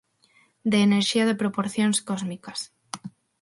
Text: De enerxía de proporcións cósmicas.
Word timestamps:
De 0.71 0.77
enerxía 0.87 1.27
de 1.29 1.39
proporcións 1.41 1.97
cósmicas. 2.09 2.59